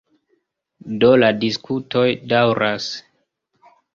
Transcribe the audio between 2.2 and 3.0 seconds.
daŭras.